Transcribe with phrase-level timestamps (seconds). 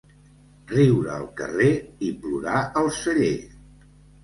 [0.71, 1.69] Riure al carrer
[2.09, 3.33] i plorar al celler.